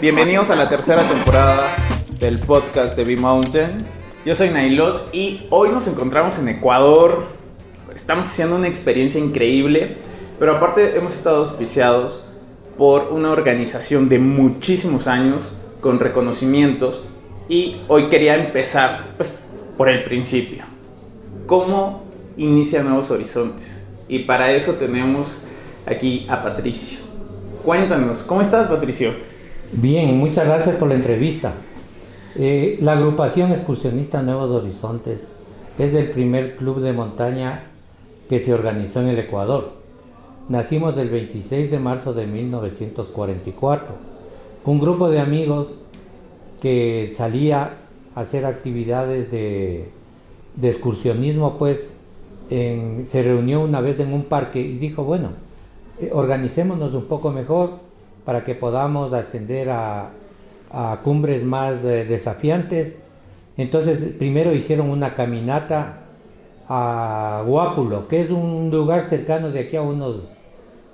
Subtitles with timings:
[0.00, 1.76] Bienvenidos a la tercera temporada
[2.18, 3.86] del podcast de B-Mountain.
[4.24, 7.26] Yo soy Nailot y hoy nos encontramos en Ecuador.
[7.94, 9.98] Estamos haciendo una experiencia increíble,
[10.38, 12.24] pero aparte hemos estado auspiciados
[12.78, 17.02] por una organización de muchísimos años con reconocimientos
[17.48, 19.40] y hoy quería empezar pues,
[19.76, 20.64] por el principio.
[21.46, 22.04] ¿Cómo
[22.36, 23.88] inicia Nuevos Horizontes?
[24.08, 25.46] Y para eso tenemos
[25.86, 26.98] aquí a Patricio.
[27.64, 29.12] Cuéntanos, ¿cómo estás Patricio?
[29.72, 31.52] Bien, muchas gracias por la entrevista.
[32.36, 35.28] Eh, la agrupación excursionista Nuevos Horizontes
[35.78, 37.64] es el primer club de montaña
[38.28, 39.72] que se organizó en el Ecuador.
[40.48, 43.88] Nacimos el 26 de marzo de 1944.
[44.64, 45.68] Un grupo de amigos
[46.60, 47.74] que salía
[48.14, 49.90] a hacer actividades de,
[50.62, 52.00] excursionismo, pues
[52.48, 55.30] se reunió una vez en un parque y dijo, bueno,
[56.00, 57.78] eh, organicémonos un poco mejor
[58.24, 60.10] para que podamos ascender a,
[61.02, 63.02] cumbres más eh, desafiantes.
[63.56, 66.04] Entonces primero hicieron una caminata
[66.68, 70.22] a Guápulo, que es un lugar cercano de aquí a unos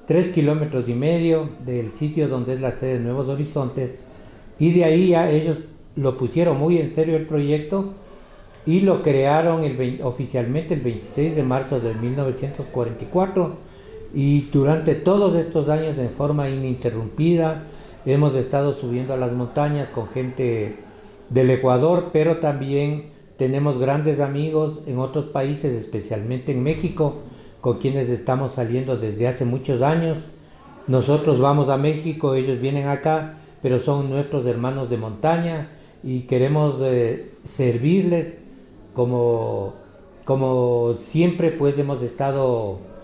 [0.07, 3.99] 3 kilómetros y medio del sitio donde es la sede de Nuevos Horizontes.
[4.59, 5.59] Y de ahí ya ellos
[5.95, 7.93] lo pusieron muy en serio el proyecto
[8.65, 9.63] y lo crearon
[10.03, 13.67] oficialmente el 26 de marzo de 1944
[14.17, 17.65] y durante todos estos años en forma ininterrumpida
[18.07, 20.77] hemos estado subiendo a las montañas con gente
[21.29, 27.17] del Ecuador, pero también tenemos grandes amigos en otros países, especialmente en México,
[27.61, 30.17] con quienes estamos saliendo desde hace muchos años.
[30.87, 35.69] Nosotros vamos a México, ellos vienen acá, pero son nuestros hermanos de montaña
[36.03, 38.43] y queremos eh, servirles
[38.95, 39.75] como,
[40.25, 42.96] como siempre pues hemos estado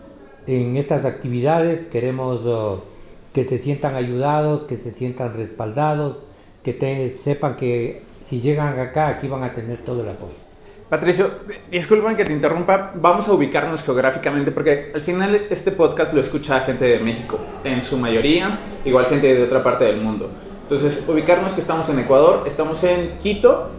[0.47, 2.85] en estas actividades, queremos oh,
[3.33, 6.19] que se sientan ayudados, que se sientan respaldados,
[6.63, 10.43] que sepan que si llegan acá, aquí van a tener todo el apoyo.
[10.89, 11.31] Patricio,
[11.71, 16.61] disculpen que te interrumpa, vamos a ubicarnos geográficamente porque al final este podcast lo escucha
[16.61, 20.29] gente de México, en su mayoría, igual gente de otra parte del mundo.
[20.65, 23.71] Entonces, ubicarnos que estamos en Ecuador, estamos en Quito,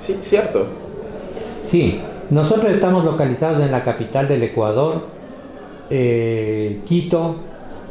[0.00, 0.18] ¿sí?
[0.22, 0.66] ¿Cierto?
[1.62, 2.00] Sí,
[2.30, 5.06] nosotros estamos localizados en la capital del Ecuador,
[5.90, 7.36] eh, Quito.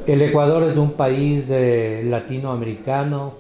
[0.06, 3.36] El Ecuador es un país eh, latinoamericano,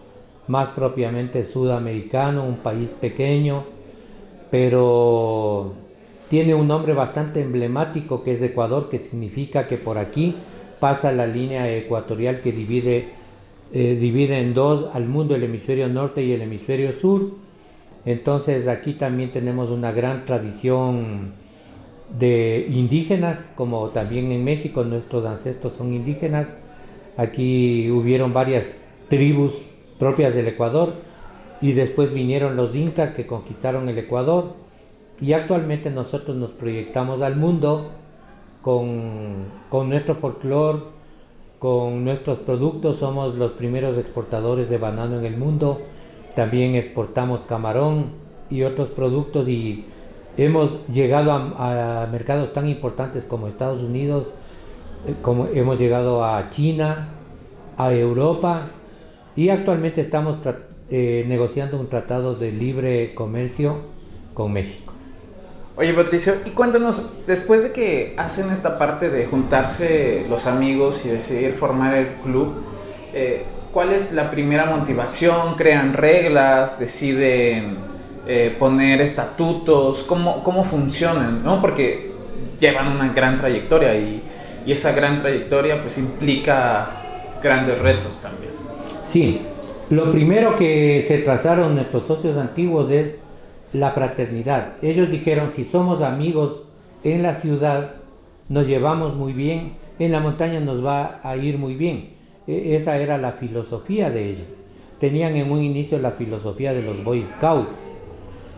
[0.48, 3.66] más propiamente sudamericano, un país pequeño,
[4.50, 5.74] pero
[6.30, 10.36] tiene un nombre bastante emblemático que es Ecuador, que significa que por aquí
[10.80, 13.10] pasa la línea ecuatorial que divide,
[13.74, 17.32] eh, divide en dos al mundo, el hemisferio norte y el hemisferio sur.
[18.06, 21.34] Entonces aquí también tenemos una gran tradición
[22.18, 26.64] de indígenas, como también en México nuestros ancestros son indígenas.
[27.18, 28.66] Aquí hubieron varias
[29.10, 29.54] tribus
[30.00, 30.94] propias del Ecuador
[31.62, 34.54] y después vinieron los incas que conquistaron el Ecuador.
[35.22, 37.92] Y actualmente nosotros nos proyectamos al mundo
[38.62, 40.80] con, con nuestro folclore,
[41.60, 45.82] con nuestros productos, somos los primeros exportadores de banano en el mundo,
[46.36, 48.08] también exportamos camarón
[48.50, 49.86] y otros productos y
[50.36, 54.28] Hemos llegado a, mercados tan importantes como Estados Unidos,
[55.06, 57.10] eh, como hemos llegado a China,
[57.78, 58.70] a Europa
[59.36, 60.38] y actualmente estamos
[60.90, 63.78] eh, negociando un tratado de libre comercio
[64.34, 64.94] con México.
[65.76, 71.10] Oye Patricio, y cuéntanos, después de que hacen esta parte de juntarse los amigos y
[71.10, 72.54] decidir formar el club,
[73.14, 75.56] eh, ¿cuál es la primera motivación?
[75.56, 76.80] ¿Crean reglas?
[76.80, 77.93] ¿Deciden
[78.28, 81.60] eh, poner estatutos, cómo, cómo funcionan, ¿no?
[81.62, 82.12] Porque
[82.60, 84.24] llevan una gran trayectoria y,
[84.66, 86.90] y esa gran trayectoria pues implica
[87.42, 88.54] grandes retos también.
[89.06, 89.42] Sí,
[89.90, 93.20] lo primero que se trazaron nuestros socios antiguos es
[93.74, 94.76] la fraternidad.
[94.82, 96.64] Ellos dijeron, si somos amigos
[97.04, 97.96] en la ciudad,
[98.48, 102.14] nos llevamos muy bien, en la montaña nos va a ir muy bien.
[102.48, 104.48] E, esa era la filosofía de ellos.
[105.00, 107.68] Tenían en un inicio la filosofía de los Boy Scouts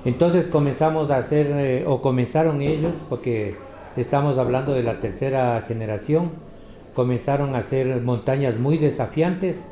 [0.06, 3.56] entonces comenzamos a hacer, eh, o comenzaron ellos, porque
[3.98, 6.30] estamos hablando de la tercera generación,
[6.94, 9.68] comenzaron a hacer montañas muy desafiantes,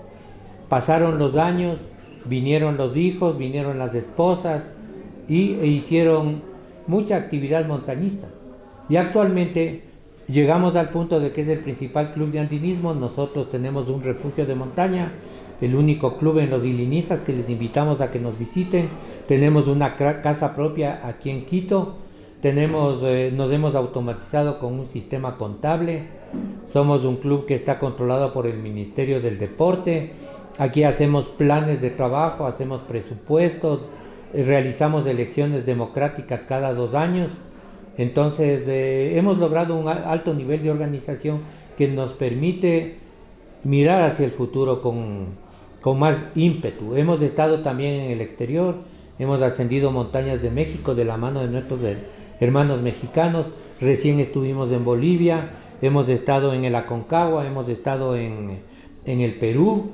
[0.69, 1.77] pasaron los años,
[2.25, 4.71] vinieron los hijos, vinieron las esposas
[5.27, 6.41] y e hicieron
[6.87, 8.27] mucha actividad montañista.
[8.89, 9.83] Y actualmente
[10.27, 14.45] llegamos al punto de que es el principal club de andinismo, nosotros tenemos un refugio
[14.45, 15.11] de montaña,
[15.63, 18.89] el único club en los Ilinizas que les invitamos a que nos visiten.
[19.29, 21.95] Tenemos una casa propia aquí en Quito.
[22.41, 26.03] Tenemos, eh, nos hemos automatizado con un sistema contable.
[26.69, 30.11] Somos un club que está controlado por el Ministerio del Deporte.
[30.59, 33.79] Aquí hacemos planes de trabajo, hacemos presupuestos,
[34.33, 37.29] eh, realizamos elecciones democráticas cada dos años.
[37.97, 41.39] Entonces eh, hemos logrado un alto nivel de organización
[41.77, 42.97] que nos permite
[43.63, 45.42] mirar hacia el futuro con,
[45.83, 46.95] con más ímpetu.
[46.95, 48.75] Hemos estado también en el exterior,
[49.19, 51.81] hemos ascendido montañas de México de la mano de nuestros
[52.39, 53.47] hermanos mexicanos,
[53.81, 55.49] recién estuvimos en Bolivia,
[55.81, 58.61] hemos estado en el Aconcagua, hemos estado en,
[59.05, 59.91] en el Perú,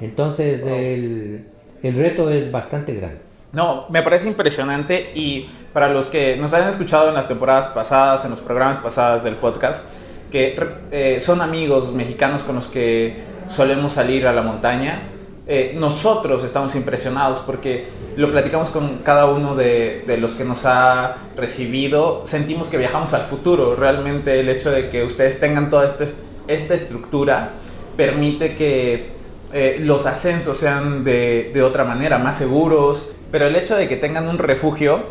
[0.00, 1.46] entonces el,
[1.82, 3.20] el reto es bastante grande.
[3.52, 8.24] No, me parece impresionante y para los que nos hayan escuchado en las temporadas pasadas,
[8.24, 9.86] en los programas pasados del podcast,
[10.30, 10.58] que
[10.90, 13.16] eh, son amigos mexicanos con los que
[13.48, 15.02] solemos salir a la montaña,
[15.46, 21.16] eh, nosotros estamos impresionados porque lo platicamos con cada uno de, los que nos ha
[21.36, 23.74] recibido, sentimos que viajamos al futuro.
[23.74, 26.06] Realmente el hecho de que ustedes tengan toda este,
[26.46, 27.52] esta estructura
[27.96, 29.08] permite que
[29.52, 34.28] eh, los ascensos sean de, otra manera, más seguros, pero el hecho de que tengan
[34.28, 35.02] un refugio,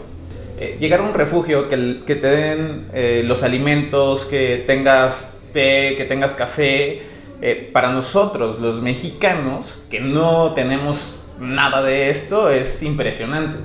[0.59, 6.33] eh, llegar a un refugio que te den los alimentos, que tengas té, que tengas
[6.33, 7.08] café,
[7.41, 13.59] eh, para nosotros, los mexicanos, que no tenemos nada de esto, es impresionante.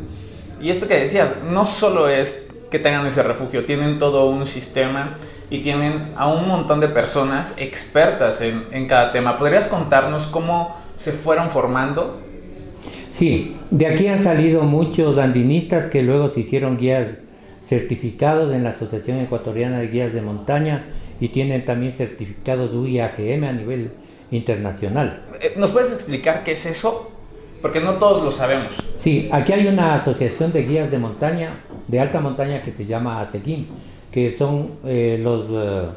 [0.61, 5.17] Y esto que decías, no solo es que tengan ese refugio, tienen todo un sistema
[5.51, 9.39] y tienen a un montón de personas expertas en, en cada tema.
[9.39, 12.21] ¿Podrías contarnos cómo se fueron formando?
[13.11, 17.19] Sí, de aquí han salido muchos andinistas que luego se hicieron guías
[17.61, 20.85] certificados en la Asociación Ecuatoriana de Guías de Montaña
[21.21, 23.93] y tienen también certificados UIAGM a nivel
[24.31, 25.25] internacional.
[25.41, 27.13] Eh, ¿Nos puedes explicar qué es eso?
[27.63, 28.75] Porque no todos lo sabemos.
[28.99, 33.21] Sí, aquí hay una asociación de guías de montaña, de alta montaña que se llama
[33.21, 33.67] ASEGIM,
[34.11, 35.89] que son eh, los eh,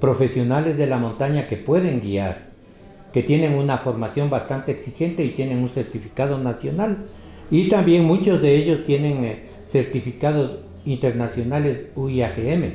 [0.00, 2.48] profesionales de la montaña que pueden guiar,
[3.12, 6.98] que tienen una formación bastante exigente y tienen un certificado nacional.
[7.50, 12.72] Y también muchos de ellos tienen certificados internacionales UIAGM.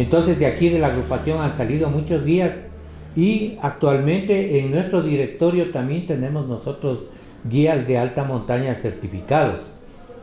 [0.00, 2.68] Entonces de aquí de la agrupación han salido muchos guías
[3.14, 7.00] y actualmente en nuestro directorio también tenemos nosotros
[7.44, 9.60] guías de alta montaña certificados.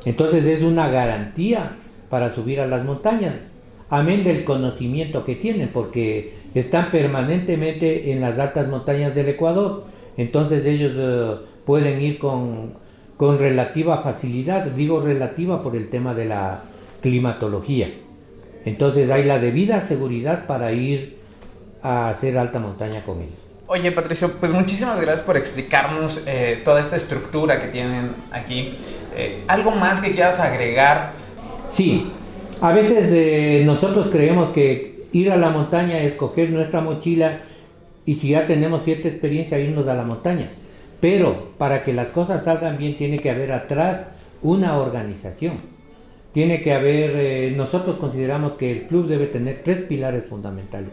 [0.04, 1.78] Entonces es una garantía
[2.10, 3.52] para subir a las montañas,
[3.88, 9.84] amén del conocimiento que tienen, porque están permanentemente en las altas montañas del Ecuador.
[10.18, 11.36] Entonces ellos eh,
[11.68, 12.74] pueden ir con,
[13.16, 16.64] con relativa facilidad, digo relativa por el tema de la
[17.00, 17.90] climatología.
[18.66, 21.18] Entonces hay la debida seguridad para ir
[21.82, 23.36] a hacer alta montaña con ellos.
[23.68, 28.76] Oye Patricio, pues muchísimas gracias por explicarnos eh, toda esta estructura que tienen aquí.
[29.16, 31.14] Eh, ¿Algo más que quieras agregar?
[31.68, 32.10] Sí,
[32.62, 37.40] a veces eh, nosotros creemos que ir a la montaña es coger nuestra mochila
[38.06, 40.50] y si ya tenemos cierta experiencia irnos a la montaña.
[41.02, 44.12] Pero para que las cosas salgan bien tiene que haber atrás
[44.42, 45.77] una organización
[46.38, 50.92] tiene que haber, eh, nosotros consideramos que el club debe tener tres pilares fundamentales.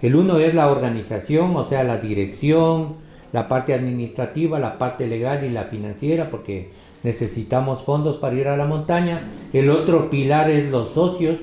[0.00, 2.94] El uno es la organización, o sea, la dirección,
[3.32, 6.70] la parte administrativa, la parte legal y la financiera, porque
[7.02, 9.22] necesitamos fondos para ir a la montaña.
[9.52, 11.34] El otro pilar es los socios,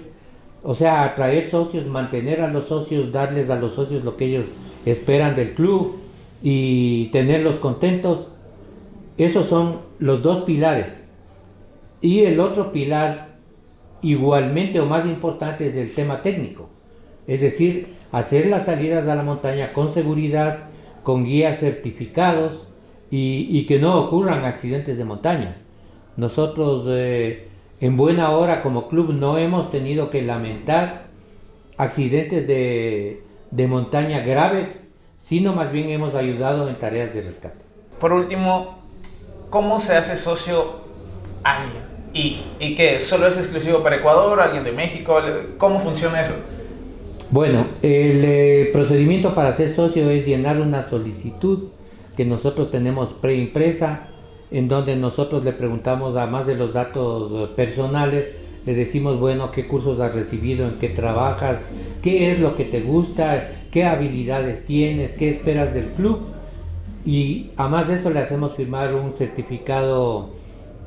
[0.64, 4.46] o sea, atraer socios, mantener a los socios, darles a los socios lo que ellos
[4.86, 5.98] esperan del club
[6.42, 8.30] y tenerlos contentos.
[9.18, 11.10] Esos son los dos pilares.
[12.00, 13.33] Y el otro pilar
[14.04, 16.70] igualmente o más importante es el tema técnico.
[17.26, 20.66] Es decir, hacer las salidas a la montaña con seguridad,
[21.04, 22.68] con guías certificados
[23.10, 25.58] y, que no ocurran accidentes de montaña.
[26.18, 27.48] Nosotros eh,
[27.80, 31.08] en buena hora como club no hemos tenido que lamentar
[31.78, 37.64] accidentes de, de montaña graves, sino más bien hemos ayudado en tareas de rescate.
[38.00, 38.80] Por último,
[39.50, 40.82] ¿cómo se hace socio
[41.44, 41.93] alguien?
[42.14, 43.00] ¿Y, ¿Y qué?
[43.00, 44.40] ¿Solo es exclusivo para Ecuador?
[44.40, 45.18] ¿Alguien de México?
[45.58, 46.36] ¿Cómo funciona eso?
[47.32, 51.70] Bueno, el eh, procedimiento para ser socio es llenar una solicitud
[52.16, 54.10] que nosotros tenemos preimpresa,
[54.52, 58.36] en donde nosotros le preguntamos, además de los datos eh, personales,
[58.68, 61.70] le decimos, bueno, qué cursos has recibido, en qué trabajas,
[62.04, 66.20] qué es lo que te gusta, qué habilidades tienes, qué esperas del club.
[67.04, 70.30] Y además de eso le hacemos firmar un certificado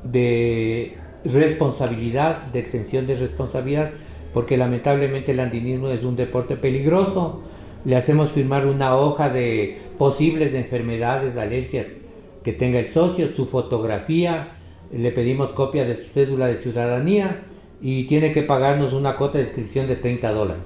[0.05, 0.97] de
[1.33, 3.91] responsabilidad, de exención de responsabilidad,
[4.33, 7.43] porque lamentablemente el andinismo es un deporte peligroso.
[7.85, 11.97] Le hacemos firmar una hoja de posibles enfermedades, alergias
[12.43, 14.57] que tenga el socio, su fotografía,
[14.93, 17.43] le pedimos copia de su cédula de ciudadanía
[17.81, 20.63] y tiene que pagarnos una cuota de inscripción de 30 dólares.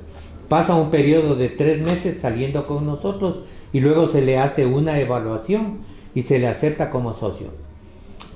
[0.49, 4.99] pasa un periodo de tres meses saliendo con nosotros y luego se le hace una
[4.99, 5.79] evaluación
[6.15, 7.70] y se le acepta como socio.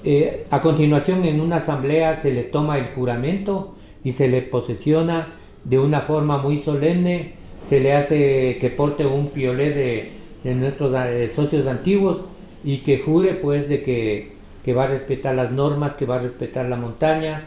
[0.04, 5.28] Eh, a continuación en una asamblea se le toma el juramento y se le posesiona
[5.64, 7.32] de una forma muy solemne,
[7.66, 12.20] se le hace que porte un piolé de, nuestros eh, socios antiguos
[12.62, 14.32] y que jure pues de que,
[14.62, 17.44] que va a respetar las normas, que va a respetar la montaña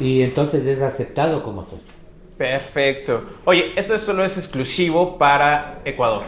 [0.00, 1.92] y entonces es aceptado como socio.
[2.36, 3.22] Perfecto.
[3.44, 6.24] Oye, esto solo es exclusivo para Ecuador.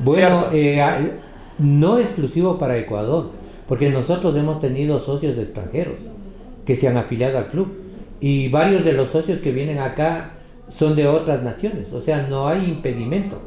[0.00, 1.12] Bueno, eh,
[1.58, 3.30] no exclusivo para Ecuador,
[3.72, 5.94] porque nosotros hemos tenido socios extranjeros
[6.66, 7.68] que se han afiliado al club
[8.20, 10.32] y varios de los socios que vienen acá
[10.68, 13.40] son de otras naciones, o sea, no hay impedimento.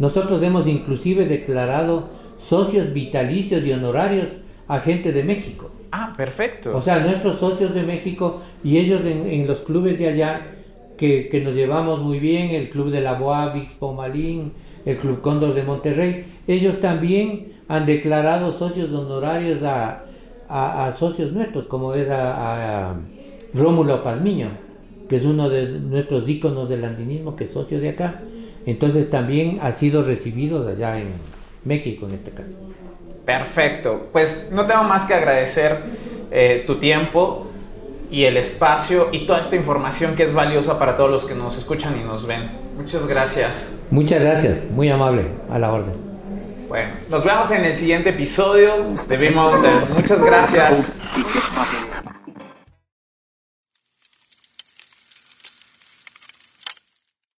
[0.00, 2.08] Nosotros hemos inclusive declarado
[2.40, 4.30] socios vitalicios y honorarios
[4.66, 5.70] a gente de México.
[5.92, 6.76] Ah, perfecto.
[6.76, 10.40] O sea, nuestros socios de México y ellos en, los clubes de allá
[10.98, 14.52] que, que, nos llevamos muy bien, el Club de la Boa, Vix Pomalín,
[14.84, 20.04] el Club Cóndor de Monterrey, ellos también han declarado socios honorarios a,
[20.48, 22.94] a, socios nuestros, como es a,
[23.54, 24.50] Rómulo Palmiño,
[25.08, 28.20] que es uno de nuestros íconos del andinismo, que es socio de acá.
[28.66, 31.08] Entonces también ha sido recibido allá en
[31.64, 32.58] México en este caso.
[33.24, 35.78] Perfecto, pues no tengo más que agradecer
[36.30, 37.47] eh, tu tiempo
[38.10, 41.58] y el espacio y toda esta información que es valiosa para todos los que nos
[41.58, 42.50] escuchan y nos ven.
[42.76, 43.80] Muchas gracias.
[43.90, 45.94] Muchas gracias, muy amable, a la orden.
[46.68, 48.72] Bueno, nos vemos en el siguiente episodio
[49.08, 49.88] de B Mountain.
[49.94, 50.92] Muchas gracias.